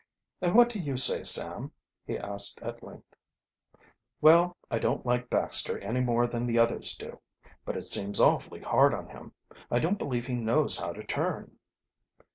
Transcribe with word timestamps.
"And 0.41 0.55
what 0.55 0.69
do 0.69 0.79
you 0.79 0.97
say, 0.97 1.21
Sam?" 1.21 1.73
he 2.07 2.17
asked 2.17 2.59
at 2.63 2.81
length. 2.81 3.13
"Well, 4.19 4.57
I 4.71 4.79
don't 4.79 5.05
like 5.05 5.29
Baxter 5.29 5.77
any 5.77 5.99
more 5.99 6.25
than 6.25 6.47
the 6.47 6.57
others 6.57 6.97
do. 6.97 7.21
But 7.65 7.77
it 7.77 7.83
seems 7.83 8.19
awfully 8.19 8.61
hard 8.61 8.95
on 8.95 9.09
him. 9.09 9.33
I 9.69 9.77
don't 9.77 9.99
believe 9.99 10.25
he 10.25 10.33
knows 10.33 10.79
how 10.79 10.91
to 10.93 11.03
turn." 11.03 11.59